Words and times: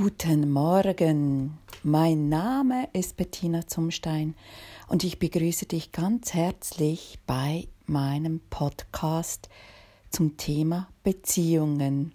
Guten 0.00 0.52
Morgen, 0.52 1.58
mein 1.82 2.28
Name 2.28 2.88
ist 2.92 3.16
Bettina 3.16 3.66
Zumstein 3.66 4.36
und 4.86 5.02
ich 5.02 5.18
begrüße 5.18 5.66
dich 5.66 5.90
ganz 5.90 6.34
herzlich 6.34 7.18
bei 7.26 7.66
meinem 7.86 8.40
Podcast 8.48 9.48
zum 10.10 10.36
Thema 10.36 10.88
Beziehungen. 11.02 12.12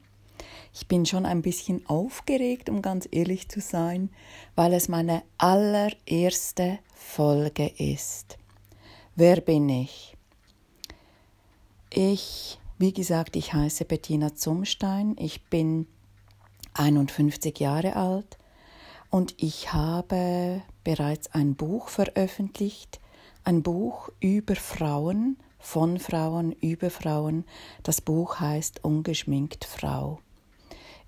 Ich 0.74 0.88
bin 0.88 1.06
schon 1.06 1.26
ein 1.26 1.42
bisschen 1.42 1.86
aufgeregt, 1.90 2.70
um 2.70 2.82
ganz 2.82 3.06
ehrlich 3.12 3.50
zu 3.50 3.60
sein, 3.60 4.12
weil 4.56 4.72
es 4.72 4.88
meine 4.88 5.22
allererste 5.38 6.80
Folge 6.96 7.68
ist. 7.68 8.38
Wer 9.18 9.42
bin 9.42 9.68
ich? 9.68 10.16
Ich, 11.90 12.60
wie 12.78 12.94
gesagt, 12.94 13.36
ich 13.36 13.54
heiße 13.54 13.84
Bettina 13.84 14.36
Zumstein. 14.36 15.18
Ich 15.20 15.44
bin 15.50 15.86
51 16.74 17.60
Jahre 17.60 17.96
alt 17.96 18.38
und 19.10 19.36
ich 19.38 19.74
habe 19.74 20.62
bereits 20.84 21.34
ein 21.34 21.56
Buch 21.56 21.90
veröffentlicht, 21.90 23.00
ein 23.44 23.62
Buch 23.62 24.10
über 24.20 24.56
Frauen, 24.56 25.38
von 25.60 25.98
Frauen, 25.98 26.52
über 26.52 26.90
Frauen. 26.90 27.46
Das 27.84 28.02
Buch 28.02 28.40
heißt 28.40 28.84
Ungeschminkt 28.84 29.66
Frau. 29.66 30.20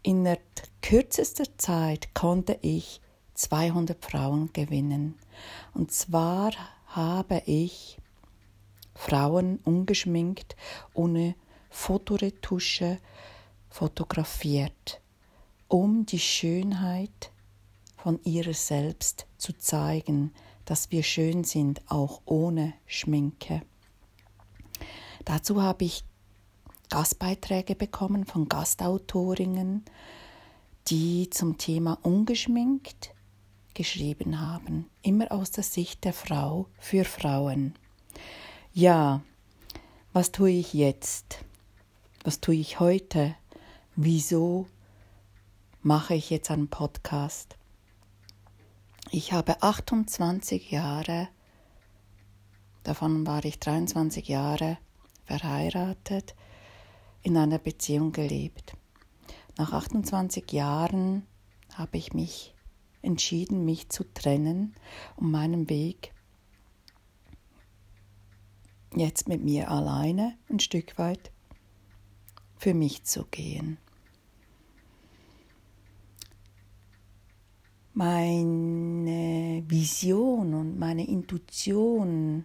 In 0.02 0.24
der 0.24 0.38
kürzester 0.82 1.58
Zeit 1.58 2.14
konnte 2.14 2.58
ich 2.62 3.02
200 3.34 4.04
Frauen 4.04 4.54
gewinnen. 4.54 5.16
Und 5.74 5.92
zwar 5.92 6.52
habe 6.88 7.42
ich 7.46 7.98
Frauen 8.94 9.60
ungeschminkt, 9.64 10.56
ohne 10.94 11.36
Fotoretusche 11.70 13.00
fotografiert 13.70 15.02
um 15.68 16.06
die 16.06 16.20
Schönheit 16.20 17.32
von 17.98 18.20
ihrer 18.24 18.54
selbst 18.54 19.26
zu 19.38 19.54
zeigen, 19.54 20.32
dass 20.66 20.92
wir 20.92 21.04
schön 21.04 21.44
sind, 21.44 21.82
auch 21.90 22.22
ohne 22.26 22.74
Schminke. 22.86 23.62
Dazu 25.24 25.62
habe 25.62 25.86
ich 25.86 26.04
Gastbeiträge 26.90 27.76
bekommen 27.76 28.26
von 28.26 28.48
Gastautorinnen, 28.48 29.84
die 30.88 31.30
zum 31.32 31.58
Thema 31.58 31.98
ungeschminkt 32.04 33.12
geschrieben 33.74 34.40
haben, 34.40 34.86
immer 35.02 35.32
aus 35.32 35.52
der 35.52 35.64
Sicht 35.64 36.04
der 36.06 36.14
Frau 36.14 36.68
für 36.80 37.06
Frauen. 37.06 37.74
Ja, 38.74 39.22
was 40.14 40.32
tue 40.32 40.52
ich 40.52 40.74
jetzt? 40.74 41.40
Was 42.24 42.40
tue 42.40 42.56
ich 42.56 42.80
heute? 42.80 43.36
Wieso 43.96 44.68
mache 45.86 46.16
ich 46.16 46.32
jetzt 46.32 46.50
einen 46.50 46.68
Podcast. 46.68 47.58
Ich 49.12 49.34
habe 49.34 49.62
28 49.62 50.72
Jahre, 50.72 51.28
davon 52.82 53.28
war 53.28 53.46
ich 53.46 53.60
23 53.60 54.28
Jahre 54.28 54.80
verheiratet, 55.26 56.34
in 57.22 57.38
einer 57.38 57.60
Beziehung 57.60 58.14
gelebt. 58.14 58.76
Nach 59.60 59.74
28 59.74 60.52
Jahren 60.54 61.28
habe 61.76 61.98
ich 61.98 62.14
mich 62.14 62.56
entschieden, 63.04 63.64
mich 63.64 63.90
zu 63.90 64.12
trennen, 64.12 64.74
um 65.18 65.30
meinen 65.30 65.70
Weg 65.70 66.16
jetzt 68.96 69.28
mit 69.28 69.44
mir 69.44 69.70
alleine 69.70 70.36
ein 70.50 70.60
Stück 70.60 70.98
weit 70.98 71.30
für 72.58 72.74
mich 72.74 73.04
zu 73.04 73.26
gehen. 73.26 73.78
Meine 77.96 79.64
Vision 79.68 80.54
und 80.54 80.78
meine 80.78 81.08
Intuition 81.08 82.44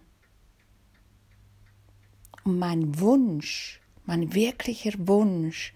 und 2.45 2.57
mein 2.57 2.97
Wunsch, 2.99 3.81
mein 4.05 4.33
wirklicher 4.33 4.93
Wunsch 4.97 5.73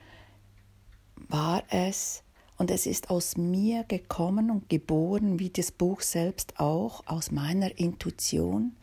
war 1.28 1.64
es, 1.70 2.24
und 2.58 2.72
es 2.72 2.86
ist 2.86 3.10
aus 3.10 3.36
mir 3.36 3.84
gekommen 3.84 4.50
und 4.50 4.70
geboren, 4.70 5.40
wie 5.40 5.50
das 5.50 5.74
Buch 5.74 6.00
selbst 6.00 6.58
auch, 6.58 7.06
aus 7.06 7.32
meiner 7.32 7.78
Intuition, 7.78 8.78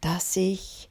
dass 0.00 0.34
ich 0.34 0.90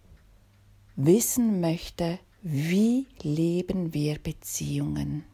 wissen 0.95 1.59
möchte, 1.59 2.17
wie 2.41 3.07
leben 3.21 3.93
wir 3.93 4.19
Beziehungen. 4.19 5.25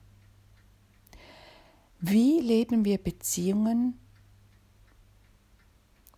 Wie 2.04 2.40
leben 2.40 2.84
wir 2.84 2.98
Beziehungen 2.98 4.00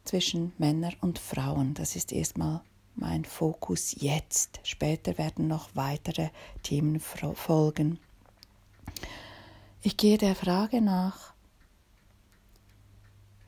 zwischen 0.05 0.53
Männern 0.57 0.95
und 1.01 1.19
Frauen? 1.19 1.73
Das 1.73 1.97
ist 1.97 2.13
erstmal 2.13 2.61
mein 2.95 3.25
Fokus 3.25 3.93
jetzt. 3.99 4.61
Später 4.63 5.17
werden 5.17 5.49
noch 5.49 5.75
weitere 5.75 6.29
Themen 6.61 7.01
folgen. 7.01 7.99
Ich 9.81 9.97
gehe 9.97 10.17
der 10.17 10.35
Frage 10.35 10.79
nach, 10.79 11.33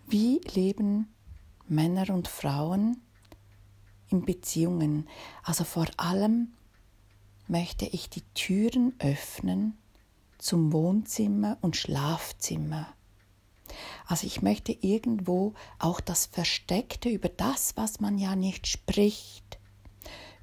wie 0.06 0.42
leben 0.54 1.08
Männer 1.70 2.10
und 2.10 2.28
Frauen 2.28 3.02
in 4.10 4.26
Beziehungen? 4.26 5.08
Also 5.42 5.64
vor 5.64 5.88
allem 5.96 6.52
möchte 7.48 7.86
ich 7.86 8.10
die 8.10 8.24
Türen 8.34 8.94
öffnen 9.00 9.78
zum 10.46 10.72
Wohnzimmer 10.72 11.58
und 11.62 11.76
Schlafzimmer. 11.76 12.88
Also 14.06 14.28
ich 14.28 14.44
möchte 14.44 14.72
irgendwo 14.72 15.56
auch 15.80 16.00
das 16.00 16.28
Versteckte 16.28 17.10
über 17.10 17.30
das, 17.30 17.76
was 17.78 18.00
man 18.00 18.20
ja 18.20 18.36
nicht 18.36 18.68
spricht, 18.68 19.60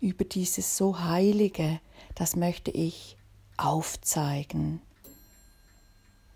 über 0.01 0.25
dieses 0.25 0.77
so 0.77 0.99
Heilige, 0.99 1.81
das 2.17 2.35
möchte 2.35 2.73
ich 2.73 3.17
aufzeigen. 3.57 4.83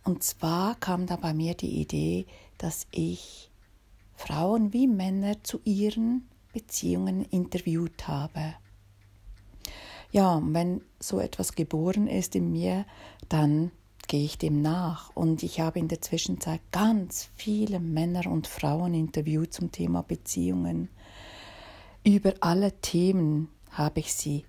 Und 0.05 0.23
zwar 0.23 0.77
kam 0.77 1.07
da 1.07 1.17
bei 1.17 1.35
mir 1.35 1.55
die 1.55 1.81
Idee, 1.81 2.27
dass 2.59 2.87
ich 2.93 3.51
Frauen 4.15 4.73
wie 4.73 4.87
Männer 4.87 5.43
zu 5.43 5.61
ihren 5.65 6.29
Beziehungen 6.53 7.25
interviewt 7.25 8.07
habe. 8.07 8.55
Ja, 10.11 10.41
wenn 10.43 10.83
so 11.01 11.21
etwas 11.21 11.55
geboren 11.55 12.07
ist 12.07 12.35
in 12.37 12.53
mir, 12.53 12.85
dann 13.29 13.71
gehe 14.07 14.25
ich 14.25 14.39
dem 14.39 14.63
nach. 14.63 15.15
Und 15.15 15.43
ich 15.43 15.61
habe 15.61 15.79
in 15.79 15.89
der 15.89 16.01
Zwischenzeit 16.01 16.61
ganz 16.73 17.29
viele 17.35 17.81
Männer 17.81 18.31
und 18.31 18.47
Frauen 18.47 18.95
interviewt 18.95 19.53
zum 19.53 19.73
Thema 19.73 20.03
Beziehungen. 20.03 20.89
Über 22.05 22.35
alle 22.41 22.73
Themen 22.81 23.49
habe 23.71 24.01
ich 24.01 24.15
sie 24.15 24.45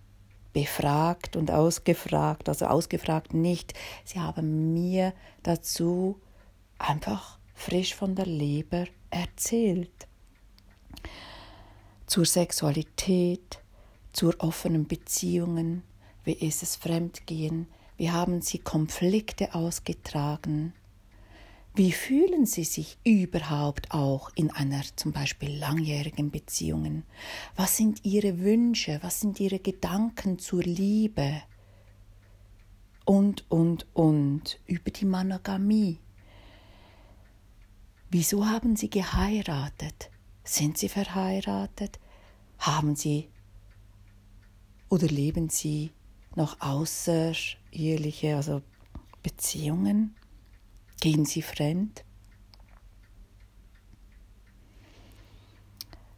befragt 0.53 1.35
und 1.35 1.51
ausgefragt, 1.51 2.49
also 2.49 2.65
ausgefragt 2.65 3.33
nicht. 3.33 3.73
Sie 4.05 4.19
haben 4.19 4.73
mir 4.73 5.13
dazu 5.43 6.19
einfach 6.77 7.37
frisch 7.53 7.95
von 7.95 8.15
der 8.15 8.25
Leber 8.25 8.85
erzählt. 9.09 10.07
Zur 12.05 12.25
Sexualität, 12.25 13.59
zur 14.17 14.33
offenen 14.39 14.87
Beziehungen, 14.87 15.83
wie 16.23 16.31
ist 16.31 16.63
es 16.63 16.75
Fremdgehen, 16.75 17.67
wie 17.97 18.09
haben 18.09 18.41
sie 18.41 18.57
Konflikte 18.57 19.53
ausgetragen, 19.53 20.73
wie 21.75 21.91
fühlen 21.91 22.47
sie 22.47 22.63
sich 22.63 22.97
überhaupt 23.03 23.91
auch 23.91 24.31
in 24.33 24.49
einer 24.49 24.81
zum 24.95 25.11
Beispiel 25.11 25.55
langjährigen 25.59 26.31
Beziehung? 26.31 27.03
Was 27.55 27.77
sind 27.77 28.03
ihre 28.03 28.39
Wünsche? 28.39 28.97
Was 29.03 29.21
sind 29.21 29.39
ihre 29.39 29.59
Gedanken 29.59 30.39
zur 30.39 30.63
Liebe? 30.63 31.43
Und, 33.05 33.45
und, 33.51 33.85
und 33.93 34.59
über 34.65 34.89
die 34.89 35.05
Monogamie. 35.05 35.99
Wieso 38.09 38.47
haben 38.47 38.75
sie 38.75 38.89
geheiratet? 38.89 40.09
Sind 40.43 40.79
sie 40.79 40.89
verheiratet? 40.89 41.99
Haben 42.57 42.95
sie 42.95 43.29
oder 44.89 45.07
leben 45.07 45.49
Sie 45.49 45.91
noch 46.35 46.61
außereheliche, 46.61 48.35
also 48.35 48.61
Beziehungen? 49.23 50.15
Gehen 51.01 51.25
Sie 51.25 51.41
fremd? 51.41 52.03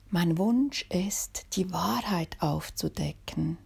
Mein 0.10 0.38
Wunsch 0.38 0.86
ist, 0.90 1.56
die 1.56 1.72
Wahrheit 1.72 2.38
aufzudecken. 2.40 3.58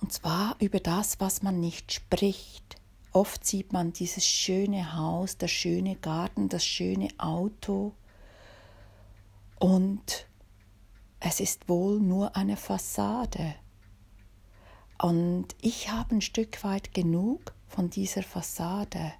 Und 0.00 0.12
zwar 0.12 0.56
über 0.60 0.80
das, 0.80 1.20
was 1.20 1.42
man 1.42 1.60
nicht 1.60 1.92
spricht. 1.92 2.76
Oft 3.12 3.44
sieht 3.44 3.72
man 3.72 3.92
dieses 3.92 4.26
schöne 4.26 4.94
Haus, 4.96 5.36
das 5.36 5.50
schöne 5.50 5.96
Garten, 5.96 6.48
das 6.48 6.64
schöne 6.64 7.08
Auto 7.18 7.92
und 9.58 10.26
es 11.20 11.40
ist 11.40 11.68
wohl 11.68 12.00
nur 12.00 12.34
eine 12.36 12.56
Fassade. 12.56 13.54
Und 15.00 15.48
ich 15.60 15.90
habe 15.90 16.16
ein 16.16 16.20
Stück 16.20 16.64
weit 16.64 16.92
genug 16.92 17.54
von 17.68 17.88
dieser 17.88 18.22
Fassade. 18.22 19.12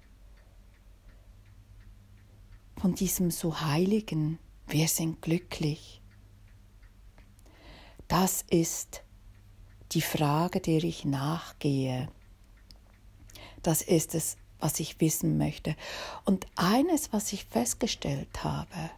von 2.81 2.95
diesem 2.95 3.29
so 3.29 3.61
heiligen, 3.61 4.39
wir 4.65 4.87
sind 4.87 5.21
glücklich. 5.21 6.01
Das 8.07 8.43
ist 8.49 9.03
die 9.91 10.01
Frage, 10.01 10.59
der 10.61 10.83
ich 10.83 11.05
nachgehe. 11.05 12.09
Das 13.61 13.83
ist 13.83 14.15
es, 14.15 14.35
was 14.59 14.79
ich 14.79 14.99
wissen 14.99 15.37
möchte. 15.37 15.75
Und 16.25 16.47
eines, 16.55 17.13
was 17.13 17.31
ich 17.33 17.45
festgestellt 17.45 18.43
habe, 18.43 18.89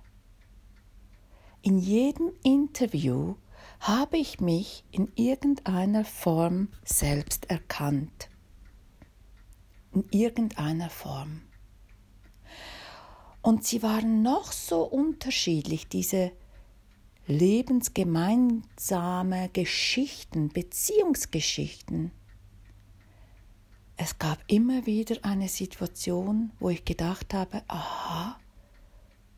in 1.63 1.79
jedem 1.79 2.31
Interview 2.43 3.35
habe 3.79 4.17
ich 4.17 4.39
mich 4.41 4.83
in 4.91 5.11
irgendeiner 5.15 6.05
Form 6.05 6.67
selbst 6.83 7.49
erkannt. 7.49 8.29
In 9.93 10.03
irgendeiner 10.11 10.89
Form. 10.89 11.43
Und 13.41 13.65
sie 13.65 13.81
waren 13.81 14.21
noch 14.21 14.51
so 14.51 14.83
unterschiedlich, 14.83 15.87
diese 15.87 16.33
lebensgemeinsame 17.27 19.47
Geschichten, 19.53 20.49
Beziehungsgeschichten. 20.49 22.11
Es 23.95 24.19
gab 24.19 24.43
immer 24.47 24.85
wieder 24.85 25.15
eine 25.23 25.47
Situation, 25.47 26.51
wo 26.59 26.69
ich 26.69 26.83
gedacht 26.83 27.33
habe, 27.33 27.63
aha, 27.69 28.37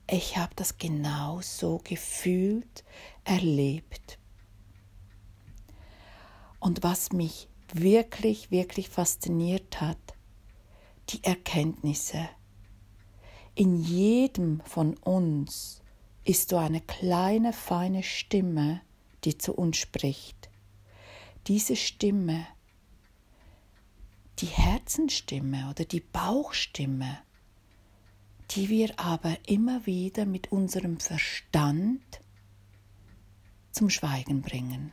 ich 0.07 0.37
habe 0.37 0.53
das 0.55 0.77
genau 0.77 1.41
so 1.41 1.79
gefühlt, 1.83 2.83
erlebt. 3.23 4.19
Und 6.59 6.83
was 6.83 7.11
mich 7.11 7.47
wirklich, 7.73 8.51
wirklich 8.51 8.89
fasziniert 8.89 9.81
hat, 9.81 9.97
die 11.09 11.23
Erkenntnisse. 11.23 12.29
In 13.53 13.75
jedem 13.75 14.61
von 14.61 14.95
uns 14.97 15.81
ist 16.23 16.49
so 16.49 16.57
eine 16.57 16.81
kleine, 16.81 17.53
feine 17.53 18.03
Stimme, 18.03 18.81
die 19.23 19.37
zu 19.37 19.53
uns 19.53 19.77
spricht. 19.77 20.49
Diese 21.47 21.75
Stimme, 21.75 22.47
die 24.39 24.47
Herzenstimme 24.47 25.69
oder 25.69 25.85
die 25.85 25.99
Bauchstimme, 25.99 27.19
die 28.51 28.69
wir 28.69 28.99
aber 28.99 29.37
immer 29.47 29.85
wieder 29.85 30.25
mit 30.25 30.51
unserem 30.51 30.99
Verstand 30.99 32.01
zum 33.71 33.89
Schweigen 33.89 34.41
bringen. 34.41 34.91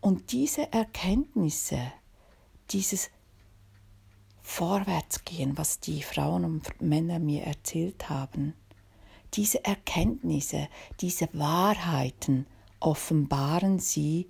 Und 0.00 0.32
diese 0.32 0.72
Erkenntnisse, 0.72 1.80
dieses 2.70 3.10
Vorwärtsgehen, 4.42 5.56
was 5.56 5.80
die 5.80 6.02
Frauen 6.02 6.44
und 6.44 6.82
Männer 6.82 7.18
mir 7.18 7.44
erzählt 7.44 8.10
haben, 8.10 8.52
diese 9.32 9.64
Erkenntnisse, 9.64 10.68
diese 11.00 11.28
Wahrheiten 11.32 12.46
offenbaren 12.80 13.78
sie 13.78 14.28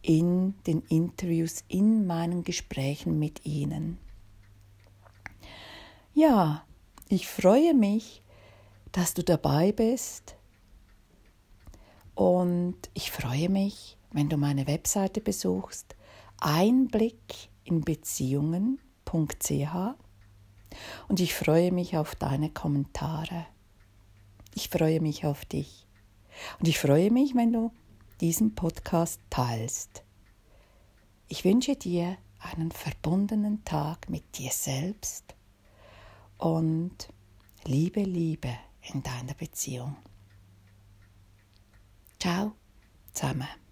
in 0.00 0.54
den 0.66 0.82
Interviews, 0.82 1.64
in 1.66 2.06
meinen 2.06 2.44
Gesprächen 2.44 3.18
mit 3.18 3.44
ihnen. 3.44 3.98
Ja, 6.14 6.64
ich 7.08 7.28
freue 7.28 7.74
mich, 7.74 8.22
dass 8.92 9.14
du 9.14 9.22
dabei 9.22 9.72
bist 9.72 10.36
und 12.14 12.76
ich 12.94 13.10
freue 13.10 13.48
mich, 13.48 13.98
wenn 14.12 14.28
du 14.28 14.36
meine 14.36 14.66
Webseite 14.66 15.20
besuchst, 15.20 15.96
Einblick 16.38 17.50
in 17.64 17.80
Beziehungen.ch 17.80 18.78
und 21.08 21.20
ich 21.20 21.34
freue 21.34 21.72
mich 21.72 21.96
auf 21.96 22.14
deine 22.14 22.50
Kommentare. 22.50 23.46
Ich 24.54 24.68
freue 24.68 25.00
mich 25.00 25.26
auf 25.26 25.44
dich. 25.44 25.86
Und 26.58 26.68
ich 26.68 26.78
freue 26.78 27.10
mich, 27.10 27.34
wenn 27.34 27.52
du 27.52 27.72
diesen 28.20 28.54
Podcast 28.54 29.20
teilst. 29.30 30.04
Ich 31.28 31.44
wünsche 31.44 31.76
dir 31.76 32.16
einen 32.38 32.70
verbundenen 32.70 33.64
Tag 33.64 34.08
mit 34.08 34.38
dir 34.38 34.50
selbst 34.50 35.33
und 36.38 37.08
Liebe, 37.64 38.02
Liebe 38.02 38.56
in 38.92 39.02
deiner 39.02 39.34
Beziehung. 39.34 39.96
Ciao 42.18 42.52
zusammen. 43.12 43.63